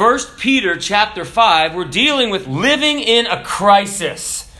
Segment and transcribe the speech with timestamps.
[0.00, 4.50] First Peter chapter 5, we're dealing with living in a crisis.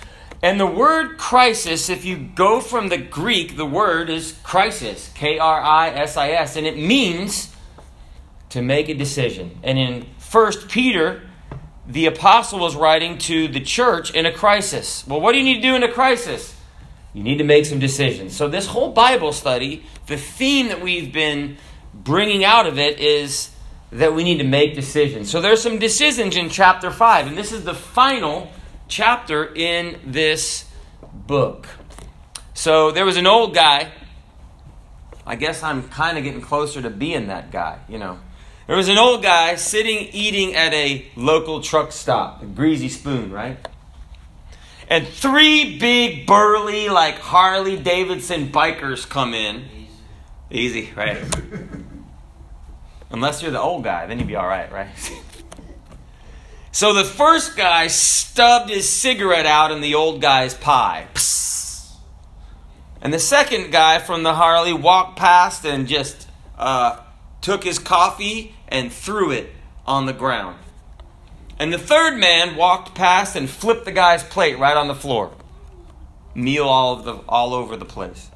[0.43, 5.39] And the word crisis, if you go from the Greek, the word is crisis, K
[5.39, 7.57] R I S I S, and it means
[8.51, 9.59] to make a decision.
[9.63, 11.23] And in First Peter,
[11.87, 15.07] the apostle was writing to the church in a crisis.
[15.07, 16.55] Well, what do you need to do in a crisis?
[17.15, 18.37] You need to make some decisions.
[18.37, 21.57] So, this whole Bible study, the theme that we've been
[21.95, 23.53] bringing out of it is
[23.93, 25.31] that we need to make decisions.
[25.31, 28.51] So there's some decisions in chapter 5, and this is the final
[28.89, 30.65] chapter in this
[31.13, 31.67] book.
[32.55, 33.91] So there was an old guy.
[35.27, 38.19] I guess I'm kind of getting closer to being that guy, you know.
[38.67, 43.33] There was an old guy sitting eating at a local truck stop, a greasy spoon,
[43.33, 43.59] right?
[44.89, 49.65] And three big, burly, like Harley Davidson bikers come in.
[50.51, 51.19] Easy, right?
[53.11, 54.89] Unless you're the old guy, then you'd be all right, right?
[56.73, 61.09] so the first guy stubbed his cigarette out in the old guy's pie.
[61.15, 61.97] Psst.
[63.03, 67.01] And the second guy from the Harley walked past and just uh,
[67.41, 69.51] took his coffee and threw it
[69.87, 70.59] on the ground.
[71.59, 75.33] And the third man walked past and flipped the guy's plate right on the floor.
[76.35, 78.31] Meal all, the, all over the place.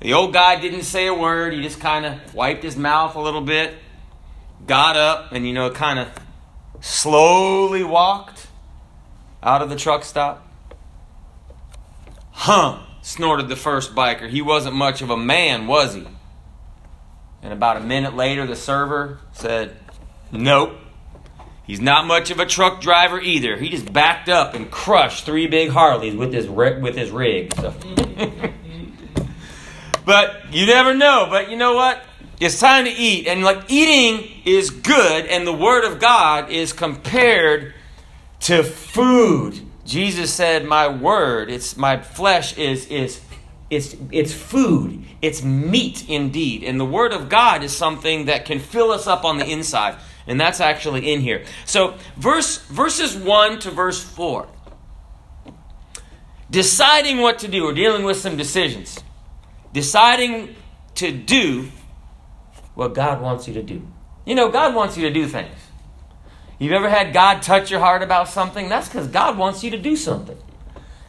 [0.00, 1.52] The old guy didn't say a word.
[1.52, 3.74] He just kind of wiped his mouth a little bit
[4.68, 6.08] got up and, you know, kind of
[6.80, 8.46] slowly walked
[9.42, 10.46] out of the truck stop.
[12.30, 14.28] Huh, snorted the first biker.
[14.28, 16.06] He wasn't much of a man, was he?
[17.42, 19.76] And about a minute later, the server said,
[20.30, 20.74] Nope.
[21.64, 23.56] He's not much of a truck driver either.
[23.56, 27.54] He just backed up and crushed three big Harleys with his with his rig.
[27.56, 27.74] So.
[30.06, 31.26] but you never know.
[31.28, 32.02] But you know what?
[32.40, 33.26] It's time to eat.
[33.26, 37.74] And like eating is good, and the Word of God is compared
[38.40, 39.60] to food.
[39.84, 43.20] Jesus said, My word, it's my flesh is is
[43.70, 45.04] it's it's food.
[45.20, 46.62] It's meat indeed.
[46.62, 49.96] And the Word of God is something that can fill us up on the inside.
[50.26, 51.44] And that's actually in here.
[51.64, 54.46] So verse verses 1 to verse 4.
[56.50, 57.64] Deciding what to do.
[57.64, 59.02] We're dealing with some decisions.
[59.72, 60.54] Deciding
[60.96, 61.70] to do
[62.78, 63.84] what God wants you to do.
[64.24, 65.56] You know, God wants you to do things.
[66.60, 68.68] You've ever had God touch your heart about something?
[68.68, 70.38] That's because God wants you to do something.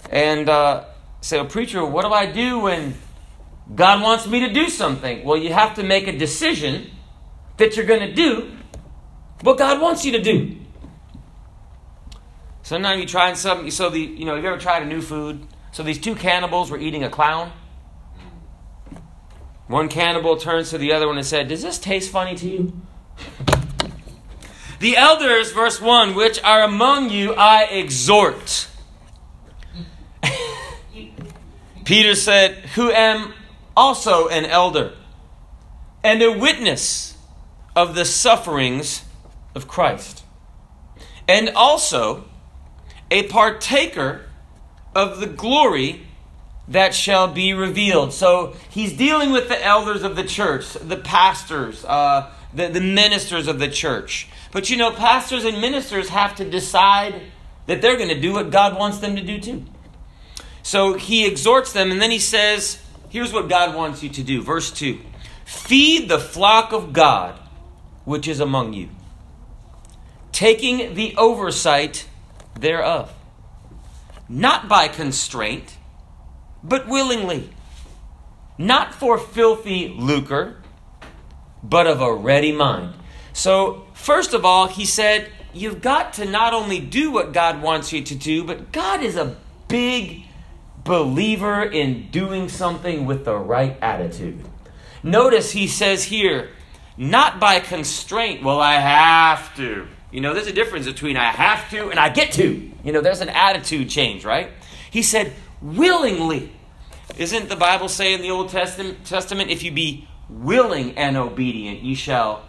[0.10, 0.86] And uh,
[1.22, 2.96] say, well, preacher, what do I do when
[3.76, 5.24] God wants me to do something?
[5.24, 6.90] Well, you have to make a decision
[7.58, 8.52] that you're going to do
[9.42, 10.56] what God wants you to do.
[12.64, 13.70] Sometimes you try something.
[13.70, 15.46] So the you know, have you ever tried a new food?
[15.72, 17.52] So these two cannibals were eating a clown.
[19.70, 22.74] One cannibal turns to the other one and said, Does this taste funny to you?
[24.80, 28.68] The elders, verse 1, which are among you, I exhort.
[31.86, 33.36] Peter said, Who am
[33.78, 34.94] also an elder
[36.04, 37.16] and a witness
[37.76, 39.04] of the sufferings
[39.54, 40.24] of Christ,
[41.28, 42.26] and also
[43.12, 44.26] a partaker
[44.96, 46.08] of the glory
[46.70, 48.14] that shall be revealed.
[48.14, 53.48] So he's dealing with the elders of the church, the pastors, uh, the, the ministers
[53.48, 54.28] of the church.
[54.52, 57.22] But you know, pastors and ministers have to decide
[57.66, 59.66] that they're going to do what God wants them to do too.
[60.62, 62.80] So he exhorts them, and then he says,
[63.10, 64.42] Here's what God wants you to do.
[64.44, 65.00] Verse 2
[65.46, 67.40] Feed the flock of God
[68.06, 68.90] which is among you,
[70.32, 72.08] taking the oversight
[72.60, 73.14] thereof,
[74.28, 75.78] not by constraint
[76.64, 77.50] but willingly,
[78.58, 80.58] not for filthy lucre,
[81.64, 82.94] but of a ready mind.
[83.34, 87.92] So, first of all, he said, You've got to not only do what God wants
[87.92, 89.36] you to do, but God is a
[89.68, 90.26] big
[90.84, 94.46] believer in doing something with the right attitude.
[95.02, 96.50] Notice he says here,
[96.98, 99.88] not by constraint, well, I have to.
[100.12, 102.72] You know, there's a difference between I have to and I get to.
[102.84, 104.52] You know, there's an attitude change, right?
[104.92, 106.52] He said, willingly.
[107.18, 111.96] Isn't the Bible say in the Old Testament, if you be willing and obedient, you
[111.96, 112.44] shall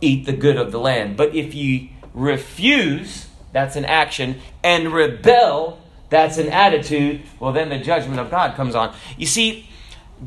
[0.00, 1.16] eat the good of the land.
[1.16, 7.78] But if you refuse, that's an action, and rebel, that's an attitude, well, then the
[7.78, 8.94] judgment of God comes on.
[9.16, 9.68] You see,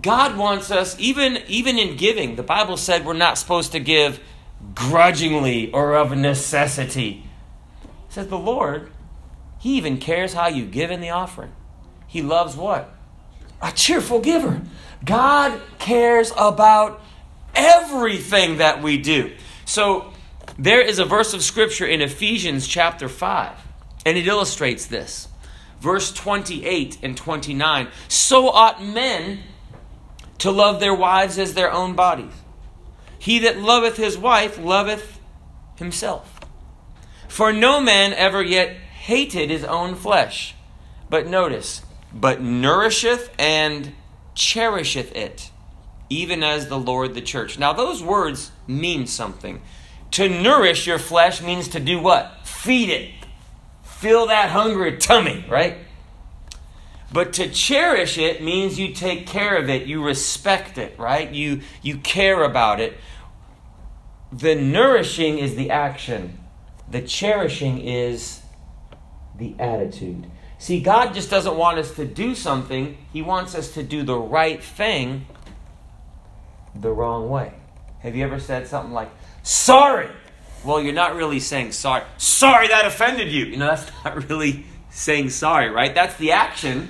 [0.01, 4.19] God wants us, even, even in giving, the Bible said we're not supposed to give
[4.75, 7.25] grudgingly or of necessity.
[7.83, 8.92] It says the Lord,
[9.60, 11.51] He even cares how you give in the offering.
[12.12, 12.94] He loves what?
[13.62, 14.62] A cheerful giver.
[15.06, 17.02] God cares about
[17.56, 19.31] everything that we do.
[19.66, 20.12] So,
[20.58, 23.56] There is a verse of scripture in Ephesians chapter 5,
[24.06, 25.30] and it illustrates this.
[25.80, 29.40] Verse 28 and 29 So ought men
[30.40, 32.34] to love their wives as their own bodies.
[33.18, 35.19] He that loveth his wife loveth
[35.78, 36.42] himself.
[37.28, 40.54] For no man ever yet hated his own flesh.
[41.10, 41.81] But notice,
[42.13, 43.94] but nourisheth and
[44.36, 45.52] cherisheth it,
[46.10, 47.58] even as the Lord the church.
[47.58, 49.62] Now, those words mean something.
[50.12, 52.46] To nourish your flesh means to do what?
[52.46, 53.12] Feed it.
[53.84, 55.78] Fill that hungry tummy, right?
[57.13, 61.30] But to cherish it means you take care of it, you respect it, right?
[61.30, 62.98] You, you care about it.
[64.31, 66.40] The nourishing is the action,
[66.90, 68.42] the cherishing is
[69.38, 70.31] the attitude.
[70.62, 74.16] See, God just doesn't want us to do something, He wants us to do the
[74.16, 75.25] right thing
[76.75, 77.54] the wrong way.
[78.02, 79.10] Have you ever said something like,
[79.42, 80.08] sorry?
[80.63, 82.04] Well, you're not really saying sorry.
[82.18, 83.46] Sorry that offended you.
[83.46, 85.96] You know, that's not really saying sorry, right?
[85.96, 86.90] That's the action,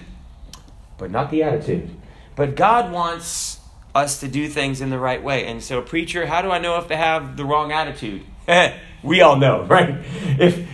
[0.98, 1.92] but not the attitude.
[2.36, 3.62] But God wants
[3.96, 5.46] us to do things in the right way.
[5.46, 8.24] And so, preacher, how do I know if they have the wrong attitude?
[9.02, 9.96] we all know, right?
[10.38, 10.68] If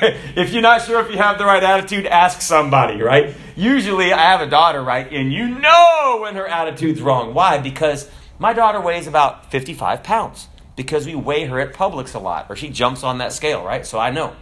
[0.36, 3.34] if you're not sure if you have the right attitude, ask somebody, right?
[3.56, 7.34] Usually, I have a daughter, right, and you know when her attitude's wrong.
[7.34, 7.58] Why?
[7.58, 12.46] Because my daughter weighs about 55 pounds because we weigh her at Publix a lot,
[12.48, 13.84] or she jumps on that scale, right?
[13.84, 14.34] So I know.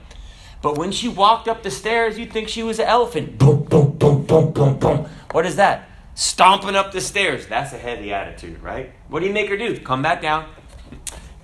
[0.62, 3.38] But when she walked up the stairs, you'd think she was an elephant.
[3.38, 5.08] Boom, boom, boom, boom, boom, boom.
[5.32, 5.88] What is that?
[6.14, 7.46] Stomping up the stairs.
[7.46, 8.92] That's a heavy attitude, right?
[9.08, 9.78] What do you make her do?
[9.80, 10.48] Come back down.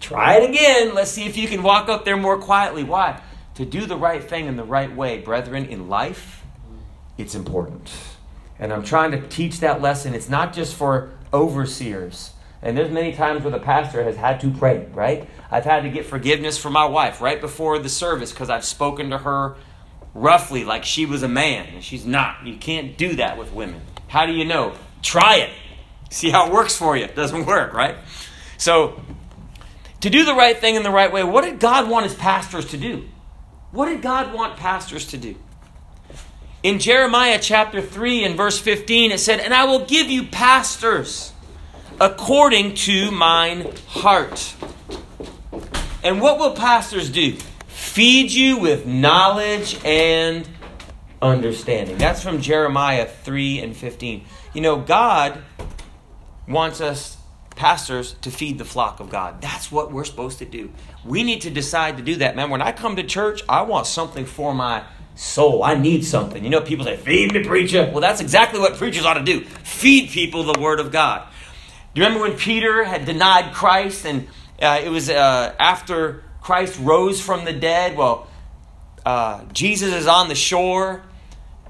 [0.00, 0.94] Try it again.
[0.94, 2.84] Let's see if you can walk up there more quietly.
[2.84, 3.20] Why?
[3.54, 6.42] To do the right thing in the right way, brethren, in life,
[7.16, 7.92] it's important.
[8.58, 10.14] And I'm trying to teach that lesson.
[10.14, 12.34] It's not just for overseers
[12.64, 15.28] and there's many times where the pastor has had to pray, right?
[15.50, 19.10] I've had to get forgiveness for my wife right before the service because I've spoken
[19.10, 19.56] to her
[20.14, 22.46] roughly like she was a man, and she's not.
[22.46, 23.82] You can't do that with women.
[24.08, 24.72] How do you know?
[25.02, 25.50] Try it.
[26.08, 27.04] See how it works for you.
[27.04, 27.96] It doesn't work, right?
[28.56, 28.98] So,
[30.00, 32.64] to do the right thing in the right way, what did God want his pastors
[32.70, 33.04] to do?
[33.74, 35.34] What did God want pastors to do?
[36.62, 41.32] In Jeremiah chapter 3 and verse 15, it said, And I will give you pastors
[42.00, 44.54] according to mine heart.
[46.04, 47.36] And what will pastors do?
[47.66, 50.48] Feed you with knowledge and
[51.20, 51.98] understanding.
[51.98, 54.24] That's from Jeremiah 3 and 15.
[54.52, 55.42] You know, God
[56.46, 57.13] wants us,
[57.56, 59.40] pastors, to feed the flock of God.
[59.40, 60.70] That's what we're supposed to do.
[61.04, 62.50] We need to decide to do that, man.
[62.50, 64.84] When I come to church, I want something for my
[65.14, 65.62] soul.
[65.62, 66.42] I need something.
[66.42, 67.88] You know, people say, feed me, preacher.
[67.90, 71.28] Well, that's exactly what preachers ought to do feed people the Word of God.
[71.94, 74.26] Do you remember when Peter had denied Christ and
[74.60, 77.96] uh, it was uh, after Christ rose from the dead?
[77.96, 78.28] Well,
[79.06, 81.02] uh, Jesus is on the shore.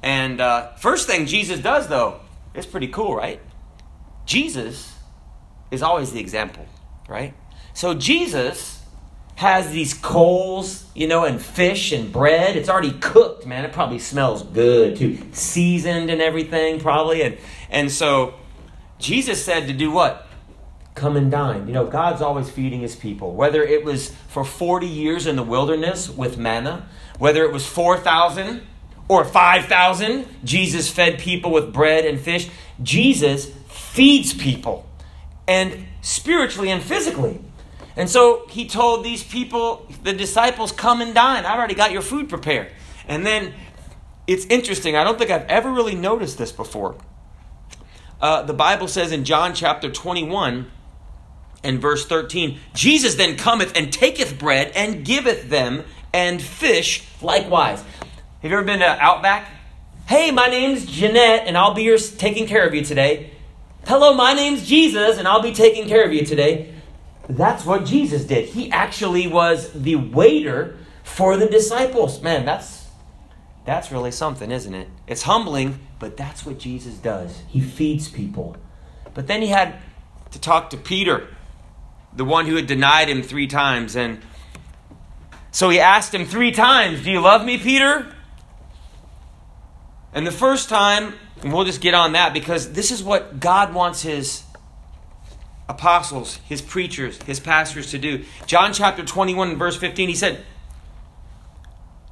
[0.02, 2.20] And uh, first thing Jesus does, though,
[2.54, 3.40] it's pretty cool, right?
[4.26, 4.93] Jesus
[5.74, 6.66] is always the example,
[7.08, 7.34] right?
[7.74, 8.82] So Jesus
[9.36, 12.56] has these coals, you know, and fish and bread.
[12.56, 13.64] It's already cooked, man.
[13.64, 17.22] It probably smells good too, seasoned and everything, probably.
[17.22, 17.36] And
[17.70, 18.34] and so
[18.98, 20.26] Jesus said to do what?
[20.94, 21.66] Come and dine.
[21.66, 23.34] You know, God's always feeding his people.
[23.34, 26.88] Whether it was for 40 years in the wilderness with manna,
[27.18, 28.62] whether it was 4,000
[29.08, 32.48] or 5,000, Jesus fed people with bread and fish.
[32.82, 34.86] Jesus feeds people,
[35.46, 37.40] and spiritually and physically.
[37.96, 41.46] And so he told these people, the disciples, come and dine.
[41.46, 42.72] I've already got your food prepared.
[43.06, 43.54] And then
[44.26, 44.96] it's interesting.
[44.96, 46.96] I don't think I've ever really noticed this before
[48.24, 50.70] uh, the Bible says in John chapter 21
[51.62, 57.82] and verse 13 Jesus then cometh and taketh bread and giveth them, and fish likewise.
[58.40, 59.50] Have you ever been to Outback?
[60.06, 63.30] Hey, my name's Jeanette, and I'll be your, taking care of you today.
[63.86, 66.72] Hello, my name's Jesus, and I'll be taking care of you today.
[67.28, 68.48] That's what Jesus did.
[68.48, 72.22] He actually was the waiter for the disciples.
[72.22, 72.88] Man, that's
[73.66, 74.88] that's really something, isn't it?
[75.06, 77.42] It's humbling, but that's what Jesus does.
[77.46, 78.56] He feeds people.
[79.12, 79.76] But then he had
[80.30, 81.28] to talk to Peter,
[82.14, 83.96] the one who had denied him three times.
[83.96, 84.22] And
[85.50, 88.14] so he asked him three times, Do you love me, Peter?
[90.14, 91.14] And the first time,
[91.44, 94.44] and we'll just get on that because this is what God wants his
[95.68, 98.24] apostles, his preachers, his pastors to do.
[98.46, 100.42] John chapter 21, verse 15, he said,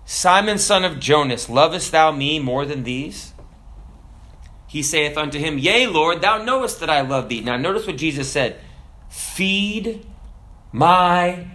[0.05, 3.33] Simon, son of Jonas, lovest thou me more than these?
[4.67, 7.41] He saith unto him, Yea, Lord, thou knowest that I love thee.
[7.41, 8.61] Now, notice what Jesus said
[9.09, 10.07] Feed
[10.73, 11.47] my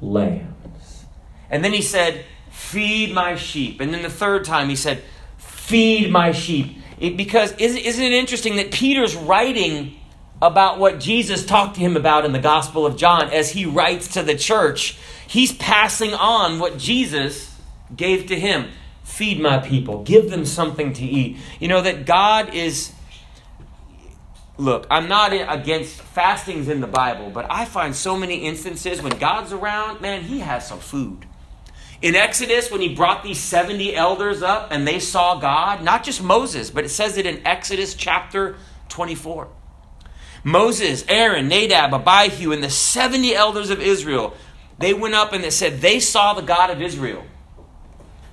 [0.00, 1.04] lambs.
[1.50, 3.82] And then he said, Feed my sheep.
[3.82, 5.02] And then the third time he said,
[5.36, 6.78] Feed my sheep.
[6.98, 9.96] It, because isn't, isn't it interesting that Peter's writing
[10.40, 14.08] about what Jesus talked to him about in the Gospel of John as he writes
[14.14, 14.96] to the church?
[15.26, 17.56] He's passing on what Jesus
[17.94, 18.70] gave to him.
[19.02, 21.36] Feed my people, give them something to eat.
[21.60, 22.92] You know, that God is
[24.56, 29.18] look, I'm not against fastings in the Bible, but I find so many instances when
[29.18, 31.26] God's around, man, he has some food.
[32.04, 36.22] In Exodus, when he brought these 70 elders up and they saw God, not just
[36.22, 38.56] Moses, but it says it in Exodus chapter
[38.90, 39.48] 24.
[40.42, 44.34] Moses, Aaron, Nadab, Abihu, and the 70 elders of Israel,
[44.78, 47.24] they went up and they said they saw the God of Israel.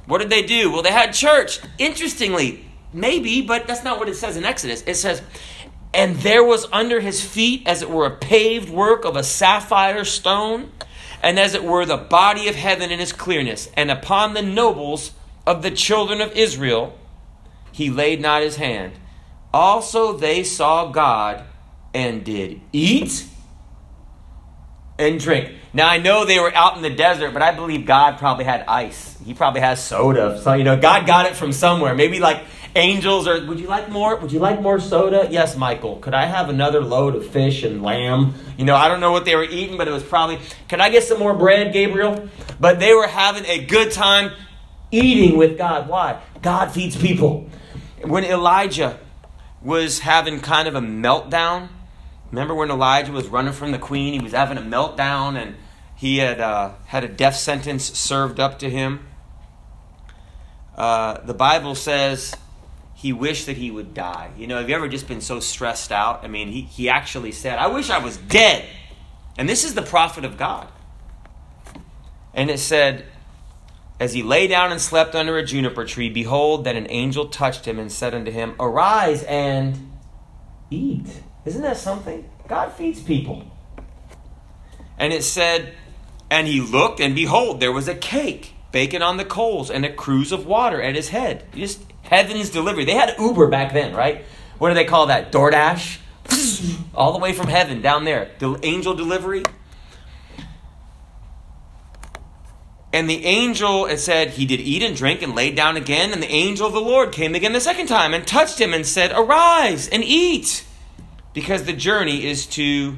[0.05, 0.69] What did they do?
[0.69, 1.61] Well, they had church.
[1.77, 4.83] Interestingly, maybe, but that's not what it says in Exodus.
[4.85, 5.21] It says,
[5.93, 10.03] and there was under his feet, as it were, a paved work of a sapphire
[10.03, 10.73] stone,
[11.23, 13.69] and as it were, the body of heaven in his clearness.
[13.75, 15.11] And upon the nobles
[15.45, 16.97] of the children of Israel
[17.71, 18.93] he laid not his hand.
[19.53, 21.43] Also they saw God
[21.93, 23.25] and did eat
[24.97, 25.53] and drink.
[25.73, 28.65] Now I know they were out in the desert, but I believe God probably had
[28.67, 29.17] ice.
[29.25, 30.39] He probably has soda.
[30.41, 31.95] So you know, God got it from somewhere.
[31.95, 32.43] Maybe like
[32.75, 34.15] angels or would you like more?
[34.15, 35.27] Would you like more soda?
[35.29, 35.97] Yes michael.
[35.97, 38.33] Could i have another load of fish and lamb?
[38.57, 40.89] You know i don't know what they were eating but it was probably can i
[40.89, 42.29] get some more bread gabriel?
[42.59, 44.31] But they were having a good time
[44.91, 45.87] eating with god.
[45.87, 46.21] Why?
[46.41, 47.49] God feeds people.
[48.03, 48.99] When elijah
[49.61, 51.69] was having kind of a meltdown
[52.31, 54.13] remember when elijah was running from the queen?
[54.13, 55.55] He was having a meltdown and
[55.95, 59.05] he had uh, had a death sentence served up to him.
[60.75, 62.33] Uh, the bible says
[63.01, 64.29] he wished that he would die.
[64.37, 66.23] You know, have you ever just been so stressed out?
[66.23, 68.63] I mean, he, he actually said, I wish I was dead.
[69.39, 70.67] And this is the prophet of God.
[72.31, 73.05] And it said,
[73.99, 77.65] As he lay down and slept under a juniper tree, behold, that an angel touched
[77.65, 79.91] him and said unto him, Arise and
[80.69, 81.21] eat.
[81.43, 82.29] Isn't that something?
[82.47, 83.49] God feeds people.
[84.99, 85.73] And it said,
[86.29, 89.91] And he looked, and behold, there was a cake baking on the coals and a
[89.91, 91.45] cruse of water at his head.
[91.55, 92.85] just Heaven's delivery.
[92.85, 94.25] They had Uber back then, right?
[94.57, 95.31] What do they call that?
[95.31, 95.99] DoorDash?
[96.93, 98.31] All the way from heaven down there.
[98.39, 99.43] The angel delivery.
[102.93, 106.11] And the angel, it said, he did eat and drink and laid down again.
[106.11, 108.85] And the angel of the Lord came again the second time and touched him and
[108.85, 110.65] said, Arise and eat,
[111.33, 112.97] because the journey is too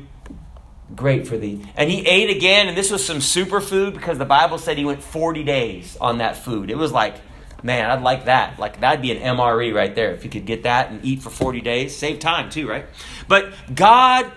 [0.95, 1.63] great for thee.
[1.75, 5.03] And he ate again, and this was some superfood because the Bible said he went
[5.03, 6.71] 40 days on that food.
[6.71, 7.15] It was like
[7.63, 8.59] Man, I'd like that.
[8.59, 10.11] Like that'd be an MRE right there.
[10.11, 12.85] If you could get that and eat for 40 days, save time too, right?
[13.27, 14.31] But God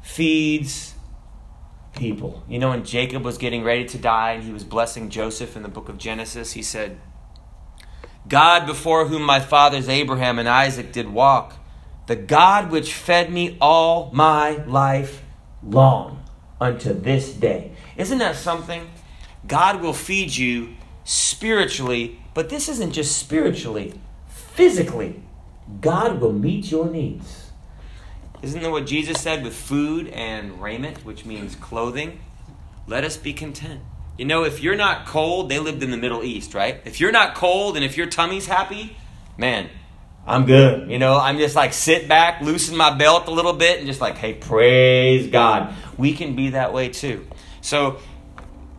[0.00, 0.94] feeds
[1.96, 2.44] people.
[2.48, 5.62] You know, when Jacob was getting ready to die and he was blessing Joseph in
[5.62, 7.00] the book of Genesis, he said,
[8.28, 11.56] God before whom my fathers Abraham and Isaac did walk,
[12.06, 15.22] the God which fed me all my life
[15.62, 16.24] long
[16.60, 17.72] unto this day.
[17.96, 18.88] Isn't that something?
[19.46, 20.74] God will feed you
[21.06, 23.94] spiritually, but this isn't just spiritually,
[24.28, 25.22] physically.
[25.80, 27.52] God will meet your needs.
[28.42, 32.20] Isn't that what Jesus said with food and raiment, which means clothing?
[32.86, 33.80] Let us be content.
[34.18, 36.80] You know, if you're not cold, they lived in the Middle East, right?
[36.84, 38.96] If you're not cold and if your tummy's happy,
[39.38, 39.68] man,
[40.26, 40.90] I'm good.
[40.90, 44.00] You know, I'm just like sit back, loosen my belt a little bit, and just
[44.00, 45.72] like, hey, praise God.
[45.96, 47.26] We can be that way too.
[47.60, 48.00] So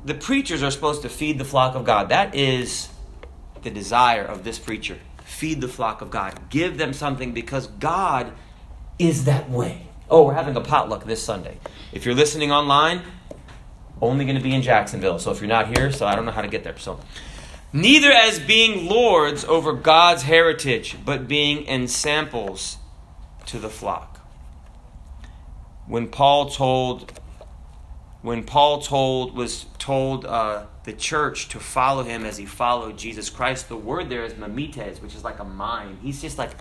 [0.08, 2.10] the preachers are supposed to feed the flock of God.
[2.10, 2.88] That is
[3.62, 4.98] the desire of this preacher.
[5.26, 6.50] Feed the flock of God.
[6.50, 8.32] Give them something because God
[8.98, 9.88] is that way.
[10.10, 11.60] Oh, we're having a potluck this Sunday.
[11.92, 13.02] If you're listening online,
[14.02, 15.20] only going to be in Jacksonville.
[15.20, 16.78] So if you're not here, so I don't know how to get there.
[16.78, 17.02] So
[17.74, 22.78] neither as being lords over God's heritage, but being ensamples
[23.48, 24.26] to the flock.
[25.86, 27.12] When Paul told
[28.22, 33.30] when Paul told was told uh, the church to follow him as he followed Jesus
[33.30, 35.98] Christ, the word there is mimetes, which is like a mime.
[36.04, 36.52] He's just like,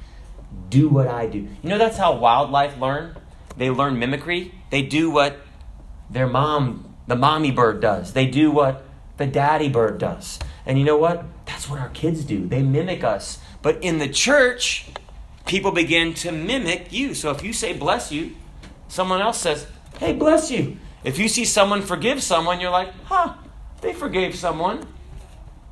[0.71, 1.39] do what I do.
[1.41, 3.17] You know that's how wildlife learn.
[3.57, 4.55] They learn mimicry.
[4.71, 5.41] They do what
[6.09, 8.13] their mom, the mommy bird, does.
[8.13, 8.85] They do what
[9.17, 10.39] the daddy bird does.
[10.65, 11.25] And you know what?
[11.47, 12.47] That's what our kids do.
[12.47, 13.41] They mimic us.
[13.61, 14.87] But in the church,
[15.47, 17.13] people begin to mimic you.
[17.13, 18.37] So if you say bless you,
[18.87, 19.67] someone else says,
[19.99, 20.77] hey, bless you.
[21.07, 23.35] If you see someone forgive someone, you're like, huh,
[23.81, 24.85] they forgave someone.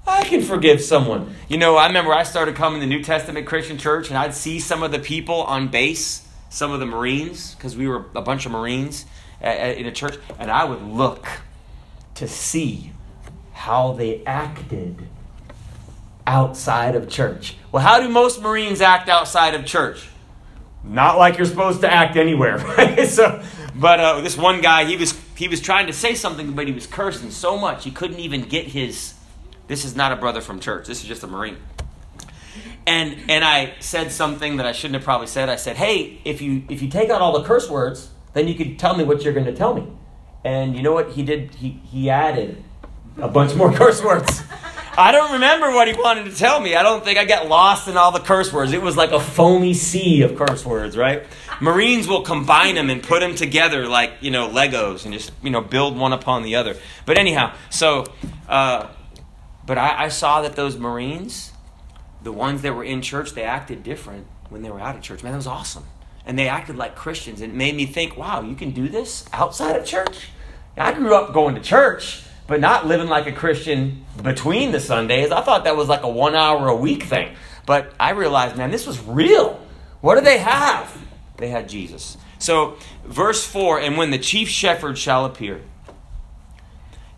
[0.07, 1.35] I can forgive someone.
[1.49, 4.61] You know, I remember I started coming to New Testament Christian Church and I'd see
[4.61, 8.47] some of the people on base, some of the Marines, because we were a bunch
[8.47, 9.07] of Marines
[9.41, 11.26] in a church, and I would look
[12.14, 12.93] to see
[13.55, 15.09] how they acted
[16.29, 17.57] outside of church.
[17.73, 20.09] Well, how do most Marines act outside of church?
[20.85, 23.09] Not like you're supposed to act anywhere, right?
[23.09, 23.43] So,
[23.75, 26.73] but uh, this one guy, he was he was trying to say something, but he
[26.73, 29.14] was cursing so much he couldn't even get his.
[29.66, 30.87] This is not a brother from church.
[30.87, 31.57] This is just a Marine.
[32.87, 35.49] And and I said something that I shouldn't have probably said.
[35.49, 38.54] I said, "Hey, if you if you take out all the curse words, then you
[38.54, 39.88] could tell me what you're going to tell me."
[40.45, 41.54] And you know what he did?
[41.54, 42.62] He he added
[43.16, 44.43] a bunch more curse words.
[44.97, 46.77] I don't remember what he wanted to tell me.
[46.77, 48.73] I don't think I got lost in all the curse words.
[48.73, 51.25] It was like a foamy sea of curse words, right?
[51.61, 55.51] Marines will combine them and put them together like, you know, Legos and just, you
[55.51, 56.77] know, build one upon the other.
[57.07, 58.05] But anyhow, so,
[58.49, 58.87] uh,
[59.67, 61.53] but I, I saw that those Marines,
[62.23, 65.25] the ones that were in church, they acted different when they were out of church.
[65.25, 65.85] Man, that was awesome.
[66.25, 67.41] And they acted like Christians.
[67.41, 70.29] And it made me think, wow, you can do this outside of church?
[70.77, 75.31] I grew up going to church but not living like a Christian between the Sundays.
[75.31, 77.35] I thought that was like a one hour a week thing.
[77.67, 79.61] But I realized, man, this was real.
[80.01, 80.97] What do they have?
[81.39, 82.17] They had Jesus.
[82.39, 85.63] So, verse 4 And when the chief shepherd shall appear,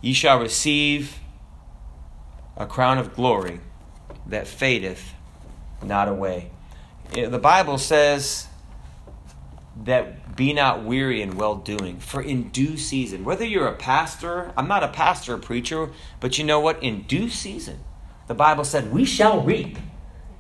[0.00, 1.18] ye shall receive
[2.56, 3.60] a crown of glory
[4.26, 5.12] that fadeth
[5.82, 6.50] not away.
[7.14, 8.46] Eh, the Bible says
[9.84, 14.52] that be not weary in well doing, for in due season, whether you're a pastor,
[14.56, 15.90] I'm not a pastor or preacher,
[16.20, 16.82] but you know what?
[16.82, 17.80] In due season,
[18.26, 19.78] the Bible said, we shall reap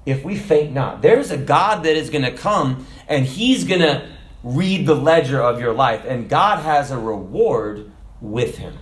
[0.04, 1.02] if we faint not.
[1.02, 4.08] There's a God that is going to come and he's going to
[4.42, 7.90] read the ledger of your life, and God has a reward
[8.20, 8.78] with him.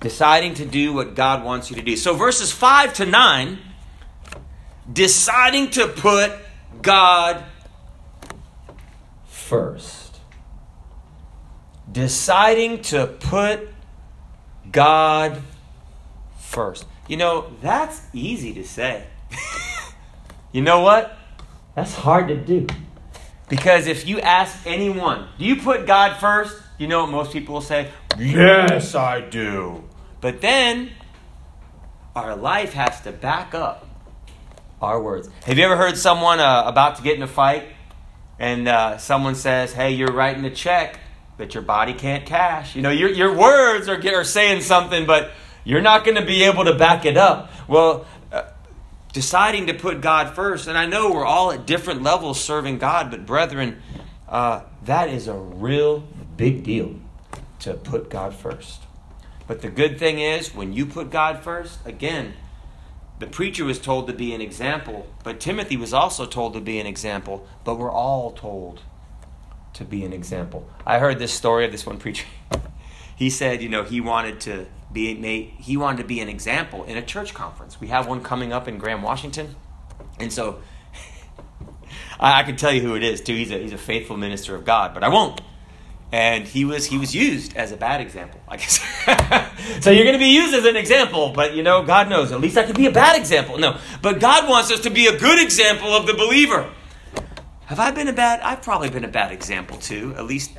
[0.00, 1.96] Deciding to do what God wants you to do.
[1.96, 3.58] So, verses 5 to 9,
[4.92, 6.32] deciding to put
[6.82, 7.42] God
[9.48, 10.20] first.
[11.90, 13.66] Deciding to put
[14.70, 15.40] God
[16.38, 16.84] first.
[17.08, 19.06] You know, that's easy to say.
[20.52, 21.16] you know what?
[21.74, 22.66] That's hard to do.
[23.48, 26.60] Because if you ask anyone, do you put God first?
[26.76, 27.90] You know what most people will say?
[28.18, 29.82] Yes, I do.
[30.20, 30.90] But then
[32.14, 33.88] our life has to back up
[34.82, 35.30] our words.
[35.46, 37.64] Have you ever heard someone uh, about to get in a fight
[38.38, 41.00] and uh, someone says, "Hey, you're writing a check
[41.38, 45.30] that your body can't cash," you know, your your words are are saying something, but
[45.64, 47.50] you're not going to be able to back it up.
[47.68, 48.44] Well, uh,
[49.12, 53.10] deciding to put God first, and I know we're all at different levels serving God,
[53.10, 53.82] but brethren,
[54.28, 56.04] uh, that is a real
[56.36, 56.94] big deal
[57.60, 58.82] to put God first.
[59.46, 62.34] But the good thing is, when you put God first, again,
[63.18, 66.78] the preacher was told to be an example, but Timothy was also told to be
[66.78, 68.82] an example, but we're all told
[69.74, 70.68] to be an example.
[70.86, 72.26] I heard this story of this one preacher.
[73.16, 76.84] he said, you know, he wanted to be made, he wanted to be an example
[76.84, 77.80] in a church conference.
[77.80, 79.56] We have one coming up in Graham, Washington.
[80.20, 80.60] And so
[82.20, 83.34] I, I can tell you who it is too.
[83.34, 85.40] He's a, he's a faithful minister of God, but I won't
[86.12, 88.78] and he was he was used as a bad example i guess.
[89.80, 89.96] So hmm.
[89.96, 92.32] you're going to be used as an example but you know god knows.
[92.32, 93.58] At least i could be a bad example.
[93.58, 96.70] No but god wants us to be a good example of the believer.
[97.66, 100.52] Have i been a bad i've probably been a bad example too at least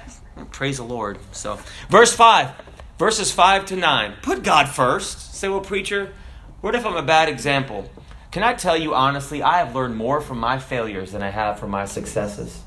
[0.51, 1.17] praise the lord.
[1.31, 1.59] So
[1.89, 2.51] verse 5
[2.97, 5.33] verses 5 to 9 put god first.
[5.35, 6.13] Say well preacher
[6.61, 7.89] what if i'm a bad example?
[8.31, 11.59] Can i tell you honestly i have learned more from my failures than i have
[11.59, 12.61] from my successes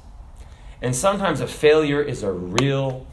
[0.82, 3.06] and sometimes a failure is a real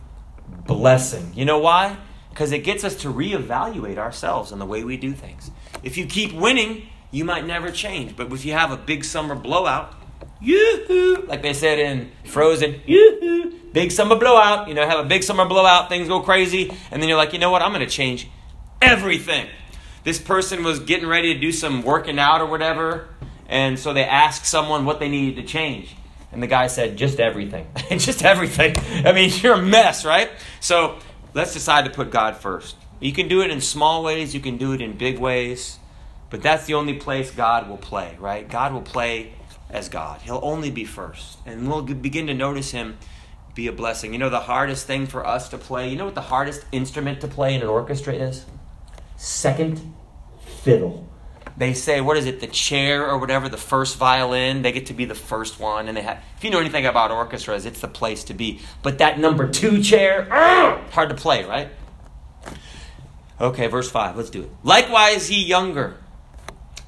[0.65, 1.32] blessing.
[1.36, 1.97] You know why?
[2.32, 5.51] Because it gets us to reevaluate ourselves and the way we do things.
[5.84, 8.17] If you keep winning, you might never change.
[8.17, 9.93] But if you have a big summer blowout,
[10.41, 15.21] yoo-hoo, like they said in Frozen, yoo-hoo, big summer blowout, you know, have a big
[15.23, 17.91] summer blowout, things go crazy, and then you're like, you know what, I'm going to
[17.91, 18.27] change
[18.82, 19.47] everything.
[20.03, 23.10] This person was getting ready to do some working out or whatever,
[23.47, 25.95] and so they asked someone what they needed to change.
[26.32, 27.68] And the guy said, just everything.
[27.89, 28.76] just everything.
[29.06, 30.30] I mean, you're a mess, right?
[30.60, 31.00] So
[31.34, 32.76] let's decide to put God first.
[33.00, 35.80] You can do it in small ways, you can do it in big ways,
[36.30, 38.48] but that's the only place God will play, right?
[38.48, 39.34] God will play
[39.70, 40.22] as God.
[40.22, 41.38] He'll only be first.
[41.46, 42.98] And we'll begin to notice Him
[43.56, 44.13] be a blessing.
[44.13, 47.22] You know, the hardest thing for us to play, you know what the hardest instrument
[47.22, 48.46] to play in an orchestra is?
[49.18, 49.94] Second
[50.46, 51.08] fiddle
[51.60, 54.93] they say, what is it, the chair or whatever, the first violin, they get to
[54.93, 55.89] be the first one.
[55.89, 58.62] And they have, if you know anything about orchestras, it's the place to be.
[58.82, 61.69] But that number two chair, ah, hard to play, right?
[63.41, 64.50] Okay, verse 5, let's do it.
[64.63, 65.98] Likewise, ye younger,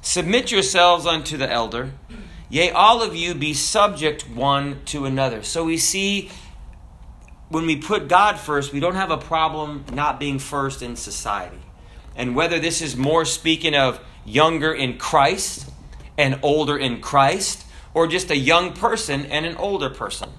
[0.00, 1.92] submit yourselves unto the elder.
[2.48, 5.42] Yea, all of you be subject one to another.
[5.42, 6.30] So we see
[7.50, 11.58] when we put God first, we don't have a problem not being first in society.
[12.14, 15.70] and whether this is more speaking of younger in Christ
[16.16, 20.30] and older in Christ, or just a young person and an older person.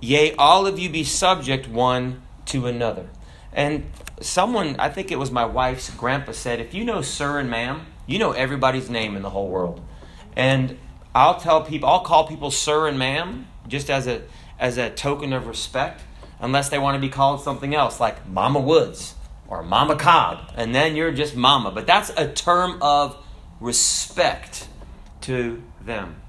[0.00, 3.08] Yea, all of you be subject one to another.
[3.52, 3.90] And
[4.20, 7.86] someone, I think it was my wife's grandpa, said, if you know sir and ma'am,
[8.06, 9.80] you know everybody's name in the whole world.
[10.36, 10.78] And
[11.14, 14.22] I'll tell people, I'll call people sir and ma'am just as a,
[14.58, 16.02] as a token of respect,
[16.40, 19.14] unless they want to be called something else, like Mama Woods
[19.50, 20.52] or Mama Cobb.
[20.56, 21.70] And then you're just Mama.
[21.70, 23.16] But that's a term of
[23.60, 24.68] respect
[25.22, 26.22] to them.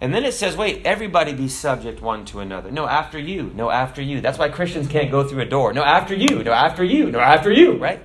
[0.00, 2.72] And then it says, wait, everybody be subject one to another.
[2.72, 3.52] No, after you.
[3.54, 4.20] No, after you.
[4.20, 5.72] That's why Christians can't go through a door.
[5.72, 6.42] No, after you.
[6.42, 7.12] No, after you.
[7.12, 8.04] No, after you, right?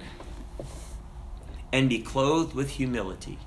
[1.73, 3.39] And be clothed with humility.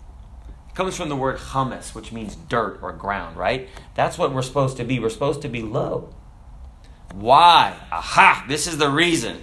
[0.68, 3.68] It comes from the word humus, which means dirt or ground, right?
[3.94, 4.98] That's what we're supposed to be.
[4.98, 6.12] We're supposed to be low.
[7.12, 7.76] Why?
[7.92, 8.46] Aha!
[8.48, 9.42] This is the reason.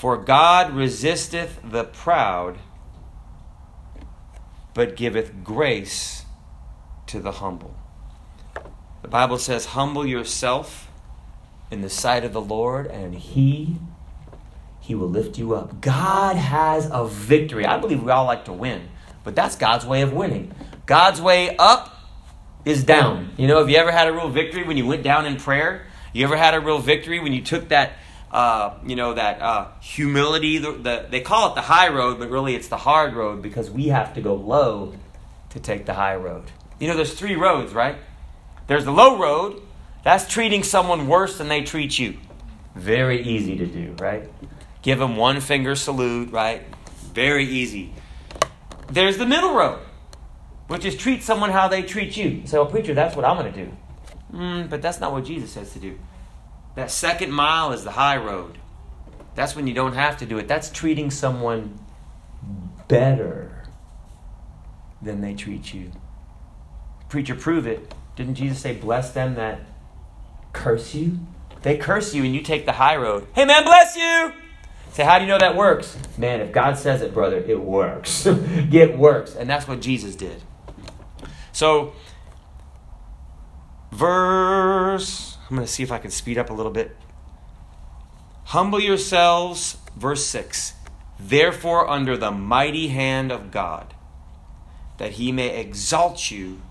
[0.00, 2.58] For God resisteth the proud,
[4.72, 6.24] but giveth grace
[7.08, 7.76] to the humble.
[9.02, 10.90] The Bible says, Humble yourself
[11.70, 13.76] in the sight of the Lord, and He
[14.80, 15.82] he will lift you up.
[15.82, 17.66] God has a victory.
[17.66, 18.88] I believe we all like to win,
[19.22, 20.54] but that's God's way of winning.
[20.86, 21.94] God's way up
[22.64, 23.34] is down.
[23.36, 25.86] You know, have you ever had a real victory when you went down in prayer?
[26.14, 27.92] You ever had a real victory when you took that,
[28.30, 30.58] uh, you know, that uh, humility?
[30.58, 33.70] The, the, they call it the high road, but really it's the hard road because
[33.70, 34.94] we have to go low
[35.50, 36.44] to take the high road.
[36.78, 37.96] You know, there's three roads, right?
[38.66, 39.62] There's the low road.
[40.02, 42.16] That's treating someone worse than they treat you.
[42.74, 44.30] Very easy to do, right?
[44.82, 46.62] Give them one finger salute, right?
[47.12, 47.92] Very easy.
[48.88, 49.80] There's the middle road,
[50.68, 52.42] which is treat someone how they treat you.
[52.46, 53.76] Say, well, preacher, that's what I'm going to do.
[54.32, 55.98] Mm, but that's not what Jesus says to do.
[56.74, 58.58] That second mile is the high road.
[59.34, 60.48] That's when you don't have to do it.
[60.48, 61.78] That's treating someone
[62.88, 63.64] better
[65.02, 65.92] than they treat you.
[67.08, 67.94] Preacher, prove it.
[68.16, 69.60] Didn't Jesus say, Bless them that
[70.52, 71.20] curse you?
[71.62, 73.26] They curse you and you take the high road.
[73.34, 74.32] Hey, man, bless you!
[74.92, 75.96] Say, how do you know that works?
[76.18, 78.26] Man, if God says it, brother, it works.
[78.26, 79.34] it works.
[79.34, 80.42] And that's what Jesus did.
[81.52, 81.92] So,
[83.92, 86.96] verse, I'm going to see if I can speed up a little bit.
[88.44, 90.74] Humble yourselves, verse 6.
[91.18, 93.94] Therefore, under the mighty hand of God,
[94.98, 96.62] that he may exalt you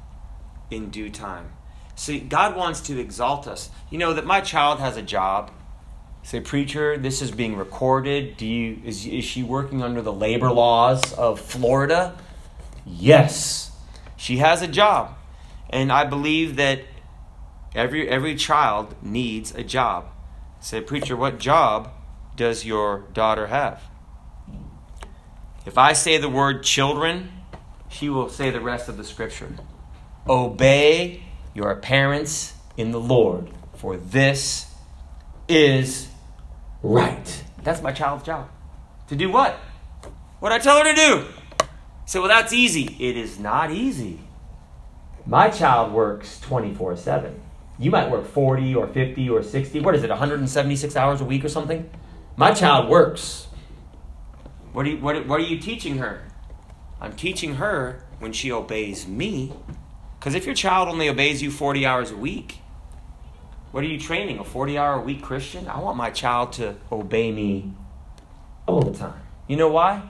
[0.71, 1.51] in due time.
[1.95, 3.69] See, God wants to exalt us.
[3.89, 5.51] You know that my child has a job.
[6.23, 8.37] Say, preacher, this is being recorded.
[8.37, 12.17] Do you is, is she working under the labor laws of Florida?
[12.85, 13.71] Yes.
[14.15, 15.15] She has a job.
[15.69, 16.81] And I believe that
[17.75, 20.05] every every child needs a job.
[20.59, 21.91] Say, preacher, what job
[22.35, 23.83] does your daughter have?
[25.65, 27.31] If I say the word children,
[27.89, 29.49] she will say the rest of the scripture.
[30.27, 34.73] Obey your parents in the Lord, for this
[35.47, 36.07] is
[36.81, 37.43] right.
[37.63, 38.49] That's my child's job.
[39.07, 39.55] To do what?
[40.39, 41.25] What I tell her to do.
[42.05, 42.95] Say, well, that's easy.
[42.99, 44.19] It is not easy.
[45.25, 47.41] My child works 24 7.
[47.79, 49.79] You might work 40 or 50 or 60.
[49.79, 51.89] What is it, 176 hours a week or something?
[52.35, 53.47] My child works.
[54.73, 56.23] What are you, what, what are you teaching her?
[57.01, 59.53] I'm teaching her when she obeys me
[60.19, 62.59] because if your child only obeys you 40 hours a week,
[63.71, 64.39] what are you training?
[64.39, 65.67] A 40 hour a week Christian?
[65.67, 67.73] I want my child to obey me
[68.67, 69.21] all the time.
[69.47, 70.01] You know why?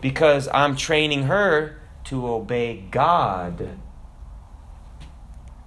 [0.00, 3.76] Because I'm training her to obey God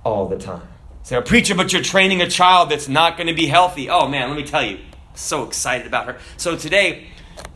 [0.06, 0.68] all the time.
[1.10, 3.90] Say, a preacher, but you're training a child that's not going to be healthy.
[3.90, 4.78] Oh man, let me tell you,
[5.16, 6.20] so excited about her.
[6.38, 7.08] So today,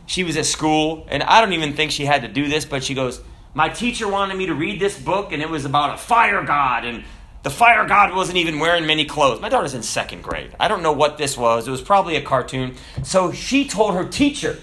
[0.06, 2.82] she was at school, and I don't even think she had to do this, but
[2.82, 3.20] she goes,
[3.54, 6.84] my teacher wanted me to read this book, and it was about a fire god,
[6.84, 7.04] and
[7.44, 9.40] the fire god wasn't even wearing many clothes.
[9.40, 10.50] My daughter's in second grade.
[10.58, 11.68] I don't know what this was.
[11.68, 12.74] It was probably a cartoon.
[13.04, 14.58] So she told her teacher,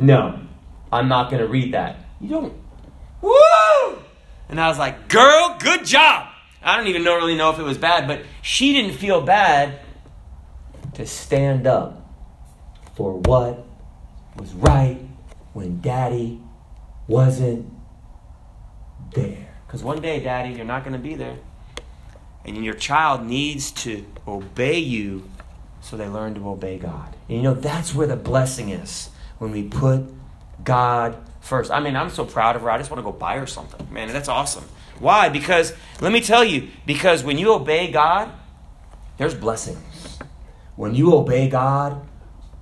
[0.00, 0.40] No,
[0.90, 1.94] I'm not going to read that.
[2.20, 2.54] You don't.
[3.22, 3.98] Woo!
[4.48, 6.30] And I was like, Girl, good job.
[6.68, 9.80] I don't even know, really know if it was bad, but she didn't feel bad
[10.94, 12.06] to stand up
[12.94, 13.64] for what
[14.36, 14.98] was right
[15.54, 16.40] when daddy
[17.06, 17.72] wasn't
[19.14, 19.48] there.
[19.66, 21.38] Because one day, Daddy, you're not going to be there.
[22.44, 25.28] And your child needs to obey you
[25.80, 27.16] so they learn to obey God.
[27.28, 30.04] And you know, that's where the blessing is when we put
[30.64, 31.70] God first.
[31.70, 32.70] I mean, I'm so proud of her.
[32.70, 33.92] I just want to go buy her something.
[33.92, 34.64] Man, that's awesome.
[35.00, 35.28] Why?
[35.28, 38.30] Because, let me tell you, because when you obey God,
[39.16, 40.18] there's blessings.
[40.76, 42.00] When you obey God,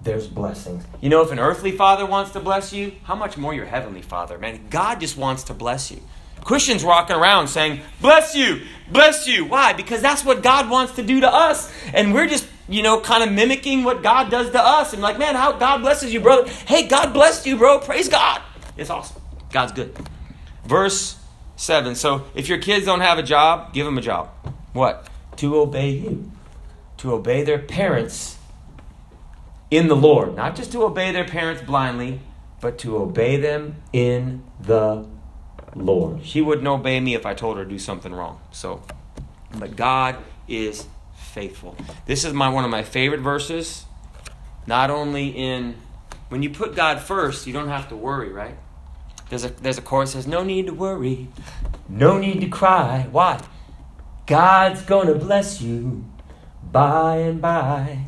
[0.03, 0.85] there's blessings.
[1.01, 4.03] You know, if an earthly father wants to bless you, how much more your heavenly
[4.03, 4.69] father, man?
[4.71, 6.01] God just wants to bless you.
[6.47, 9.45] Christians walking around saying, Bless you, bless you.
[9.45, 9.73] Why?
[9.73, 11.73] Because that's what God wants to do to us.
[11.93, 14.93] And we're just, you know, kind of mimicking what God does to us.
[14.93, 16.49] And like, man, how God blesses you, brother.
[16.49, 17.81] Hey, God bless you, bro.
[17.81, 18.41] Praise God.
[18.77, 19.21] It's awesome.
[19.51, 19.97] God's good.
[20.65, 21.19] Verse
[21.57, 21.95] 7.
[21.95, 24.29] So if your kids don't have a job, give them a job.
[24.73, 25.09] What?
[25.37, 26.31] To obey you.
[26.99, 28.39] To obey their parents
[29.71, 30.37] in the Lord.
[30.37, 32.21] Not just to obey their parents blindly,
[32.61, 35.07] but to obey them in the
[35.75, 36.25] Lord.
[36.25, 38.41] She wouldn't obey me if I told her to do something wrong.
[38.51, 38.83] So,
[39.55, 40.17] but God
[40.49, 41.77] is faithful.
[42.07, 43.85] This is my one of my favorite verses.
[44.67, 45.77] Not only in
[46.29, 48.57] when you put God first, you don't have to worry, right?
[49.29, 51.29] There's a there's a chorus says, "No need to worry,
[51.89, 53.41] no need to cry." Why?
[54.27, 56.05] God's gonna bless you
[56.73, 58.07] by and by.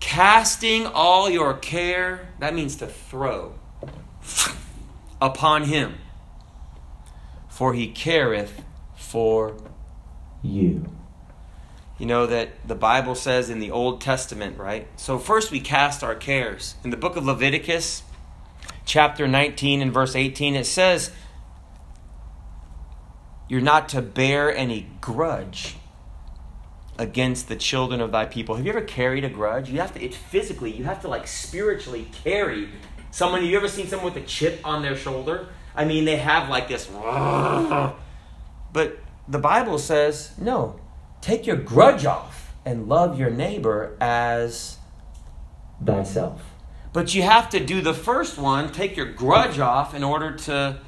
[0.00, 3.54] Casting all your care, that means to throw
[5.20, 5.94] upon Him
[7.54, 8.64] for he careth
[8.96, 9.56] for
[10.42, 10.84] you.
[11.98, 14.88] You know that the Bible says in the Old Testament, right?
[14.96, 16.74] So first we cast our cares.
[16.82, 18.02] In the book of Leviticus,
[18.84, 21.10] chapter 19 and verse 18, it says,
[23.48, 25.76] You're not to bear any grudge
[26.98, 28.54] against the children of thy people.
[28.56, 29.68] Have you ever carried a grudge?
[29.68, 32.68] You have to, it's physically, you have to like spiritually carry
[33.10, 33.40] someone.
[33.40, 35.48] Have you ever seen someone with a chip on their shoulder?
[35.74, 36.86] I mean, they have like this.
[38.72, 40.78] But the Bible says, no,
[41.20, 44.78] take your grudge off and love your neighbor as
[45.84, 46.53] thyself.
[46.94, 50.78] But you have to do the first one, take your grudge off in order to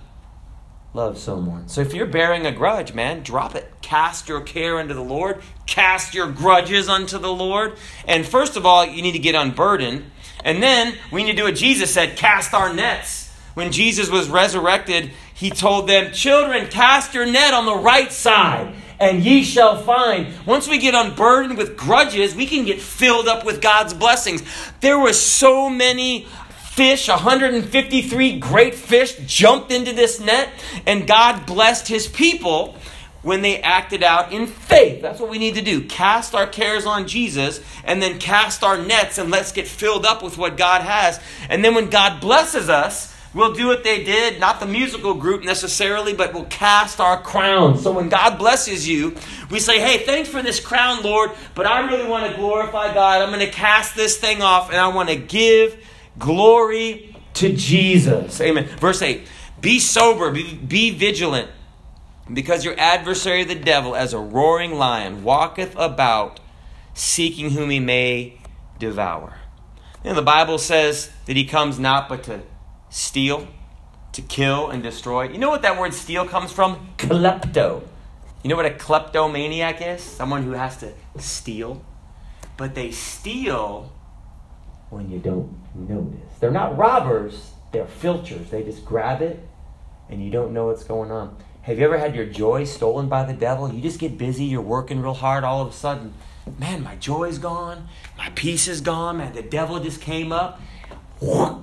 [0.94, 1.68] love someone.
[1.68, 3.70] So if you're bearing a grudge, man, drop it.
[3.82, 7.76] Cast your care unto the Lord, cast your grudges unto the Lord.
[8.06, 10.04] And first of all, you need to get unburdened.
[10.42, 14.28] And then we need to do what Jesus said cast our nets when Jesus was
[14.28, 19.82] resurrected, he told them, Children, cast your net on the right side, and ye shall
[19.82, 20.28] find.
[20.46, 24.42] Once we get unburdened with grudges, we can get filled up with God's blessings.
[24.80, 26.26] There were so many
[26.70, 30.50] fish, 153 great fish jumped into this net,
[30.86, 32.76] and God blessed his people
[33.22, 35.02] when they acted out in faith.
[35.02, 35.84] That's what we need to do.
[35.86, 40.22] Cast our cares on Jesus and then cast our nets and let's get filled up
[40.22, 41.18] with what God has.
[41.48, 45.44] And then when God blesses us, We'll do what they did, not the musical group
[45.44, 47.76] necessarily, but we'll cast our crown.
[47.76, 49.14] So when God blesses you,
[49.50, 53.20] we say, Hey, thanks for this crown, Lord, but I really want to glorify God.
[53.20, 55.76] I'm going to cast this thing off and I want to give
[56.18, 58.40] glory to Jesus.
[58.40, 58.64] Amen.
[58.78, 59.28] Verse 8
[59.60, 61.50] Be sober, be, be vigilant,
[62.32, 66.40] because your adversary, the devil, as a roaring lion, walketh about
[66.94, 68.40] seeking whom he may
[68.78, 69.36] devour.
[70.04, 72.40] And the Bible says that he comes not but to
[72.96, 73.46] steal,
[74.12, 75.28] to kill and destroy.
[75.28, 76.94] You know what that word steal comes from?
[76.96, 77.82] Klepto.
[78.42, 80.02] You know what a kleptomaniac is?
[80.02, 81.84] Someone who has to steal.
[82.56, 83.92] But they steal
[84.88, 86.38] when you don't notice.
[86.40, 88.48] They're not robbers, they're filchers.
[88.48, 89.46] They just grab it
[90.08, 91.36] and you don't know what's going on.
[91.62, 93.70] Have you ever had your joy stolen by the devil?
[93.70, 96.14] You just get busy, you're working real hard, all of a sudden,
[96.58, 100.60] man, my joy's gone, my peace is gone, man, the devil just came up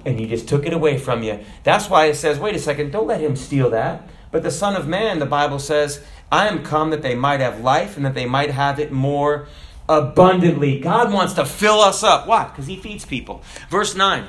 [0.06, 1.40] and he just took it away from you.
[1.64, 4.08] That's why it says, wait a second, don't let him steal that.
[4.32, 7.62] But the Son of Man, the Bible says, I am come that they might have
[7.62, 9.48] life and that they might have it more
[9.88, 10.80] abundantly.
[10.80, 12.28] God wants to fill us up.
[12.28, 12.46] Why?
[12.46, 13.44] Because he feeds people.
[13.70, 14.26] Verse 9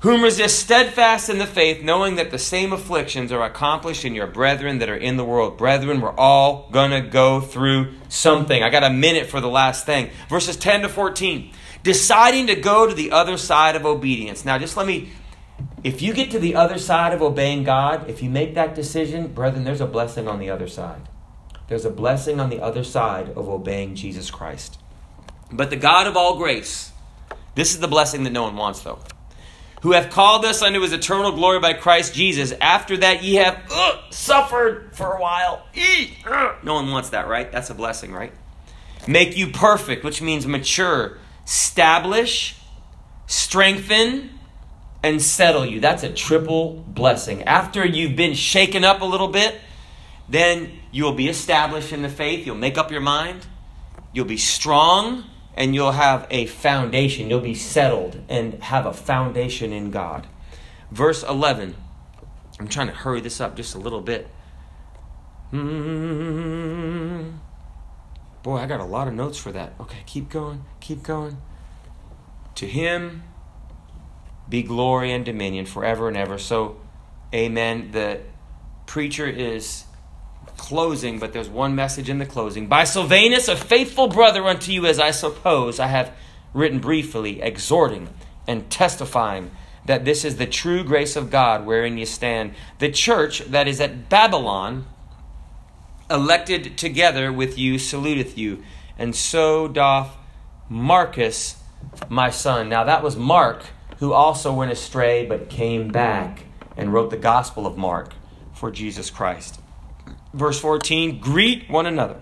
[0.00, 4.26] Whom resist steadfast in the faith, knowing that the same afflictions are accomplished in your
[4.26, 5.58] brethren that are in the world.
[5.58, 8.62] Brethren, we're all going to go through something.
[8.62, 10.08] I got a minute for the last thing.
[10.30, 14.44] Verses 10 to 14 deciding to go to the other side of obedience.
[14.44, 15.10] Now, just let me,
[15.82, 19.28] if you get to the other side of obeying God, if you make that decision,
[19.28, 21.08] brethren, there's a blessing on the other side.
[21.68, 24.78] There's a blessing on the other side of obeying Jesus Christ.
[25.52, 26.92] But the God of all grace,
[27.54, 28.98] this is the blessing that no one wants, though.
[29.82, 33.62] Who hath called us unto his eternal glory by Christ Jesus, after that ye have
[33.70, 35.66] uh, suffered for a while.
[36.26, 36.54] uh.
[36.62, 37.50] No one wants that, right?
[37.50, 38.32] That's a blessing, right?
[39.08, 41.18] Make you perfect, which means mature
[41.50, 42.54] establish,
[43.26, 44.30] strengthen,
[45.02, 45.80] and settle you.
[45.80, 47.42] That's a triple blessing.
[47.42, 49.60] After you've been shaken up a little bit,
[50.28, 52.46] then you will be established in the faith.
[52.46, 53.48] You'll make up your mind.
[54.12, 57.28] You'll be strong and you'll have a foundation.
[57.28, 60.28] You'll be settled and have a foundation in God.
[60.92, 61.74] Verse 11.
[62.60, 64.28] I'm trying to hurry this up just a little bit.
[65.50, 67.30] Hmm.
[68.42, 69.74] Boy, I got a lot of notes for that.
[69.80, 71.36] Okay, keep going, keep going.
[72.56, 73.22] To him
[74.48, 76.38] be glory and dominion forever and ever.
[76.38, 76.80] So,
[77.34, 77.92] amen.
[77.92, 78.20] The
[78.86, 79.84] preacher is
[80.56, 82.66] closing, but there's one message in the closing.
[82.66, 86.12] By Silvanus, a faithful brother unto you, as I suppose, I have
[86.52, 88.08] written briefly, exhorting
[88.46, 89.50] and testifying
[89.86, 92.54] that this is the true grace of God wherein you stand.
[92.78, 94.86] The church that is at Babylon,
[96.10, 98.62] elected together with you, saluteth you.
[98.98, 100.16] And so doth
[100.68, 101.62] Marcus,
[102.08, 102.68] my son.
[102.68, 103.64] Now that was Mark,
[103.98, 106.44] who also went astray but came back
[106.76, 108.14] and wrote the Gospel of Mark
[108.52, 109.60] for Jesus Christ.
[110.34, 112.20] Verse 14 Greet one another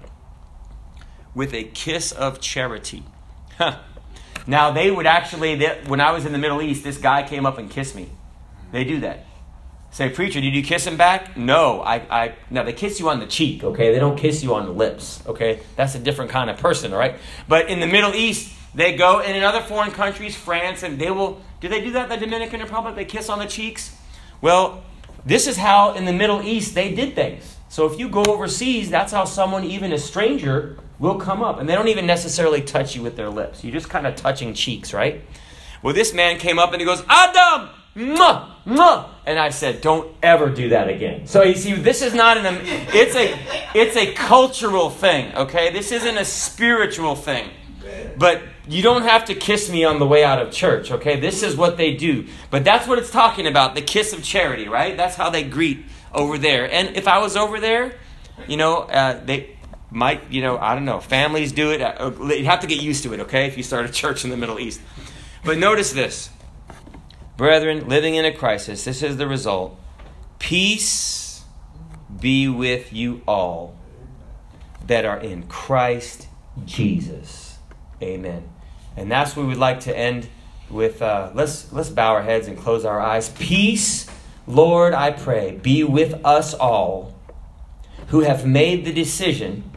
[1.34, 3.02] with a kiss of charity.
[3.56, 3.78] Huh.
[4.46, 7.58] Now, they would actually, when I was in the Middle East, this guy came up
[7.58, 8.08] and kissed me.
[8.72, 9.26] They do that.
[9.90, 11.36] Say, preacher, did you kiss him back?
[11.36, 13.92] No, I, I, no, they kiss you on the cheek, okay?
[13.92, 15.60] They don't kiss you on the lips, okay?
[15.76, 17.16] That's a different kind of person, all right?
[17.48, 21.10] But in the Middle East, they go, and in other foreign countries, France, and they
[21.10, 22.94] will, do they do that in the Dominican Republic?
[22.94, 23.96] They kiss on the cheeks?
[24.40, 24.84] Well,
[25.24, 27.56] this is how in the Middle East they did things.
[27.68, 31.58] So if you go overseas, that's how someone, even a stranger, will come up.
[31.58, 33.64] And they don't even necessarily touch you with their lips.
[33.64, 35.22] You're just kind of touching cheeks, right?
[35.82, 37.70] Well, this man came up and he goes, Adam!
[37.96, 39.08] Mwah, mwah.
[39.26, 41.26] And I said, don't ever do that again.
[41.26, 43.38] So you see, this is not an, it's a,
[43.74, 45.70] it's a cultural thing, okay?
[45.70, 47.50] This isn't a spiritual thing.
[48.16, 51.18] But you don't have to kiss me on the way out of church, okay?
[51.18, 52.26] This is what they do.
[52.50, 54.96] But that's what it's talking about, the kiss of charity, right?
[54.96, 56.70] That's how they greet over there.
[56.70, 57.94] And if I was over there,
[58.46, 59.58] you know, uh, they,
[59.90, 61.80] might, you know, I don't know, families do it.
[61.80, 64.30] Uh, you have to get used to it, okay, if you start a church in
[64.30, 64.80] the Middle East.
[65.44, 66.30] But notice this.
[67.38, 69.78] Brethren, living in a crisis, this is the result.
[70.40, 71.44] Peace
[72.20, 73.76] be with you all
[74.84, 76.26] that are in Christ
[76.64, 77.58] Jesus.
[78.02, 78.48] Amen.
[78.96, 80.28] And that's what we'd like to end
[80.68, 81.00] with.
[81.00, 83.28] Uh, let's, let's bow our heads and close our eyes.
[83.28, 84.08] Peace,
[84.48, 87.14] Lord, I pray, be with us all
[88.08, 89.70] who have made the decision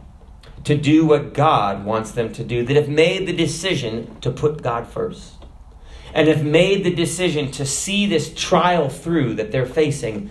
[0.64, 4.62] to do what God wants them to do, that have made the decision to put
[4.62, 5.41] God first,
[6.14, 10.30] and have made the decision to see this trial through that they're facing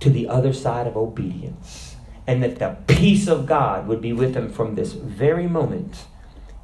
[0.00, 4.34] to the other side of obedience, and that the peace of God would be with
[4.34, 6.04] them from this very moment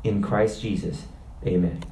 [0.04, 1.04] in Christ Jesus.
[1.46, 1.82] Amen.